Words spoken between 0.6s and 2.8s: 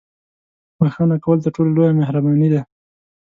•بښنه کول تر ټولو لویه مهرباني ده.